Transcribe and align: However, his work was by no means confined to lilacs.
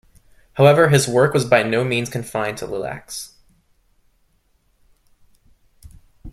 However, 0.53 0.89
his 0.89 1.07
work 1.07 1.31
was 1.31 1.45
by 1.45 1.61
no 1.61 1.83
means 1.83 2.09
confined 2.09 2.57
to 2.57 2.65
lilacs. 2.65 3.35